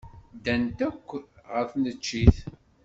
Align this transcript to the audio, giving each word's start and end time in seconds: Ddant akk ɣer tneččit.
Ddant 0.35 0.79
akk 0.89 1.07
ɣer 1.51 1.65
tneččit. 1.71 2.37